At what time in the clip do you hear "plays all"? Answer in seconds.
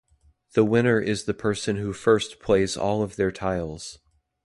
2.39-3.03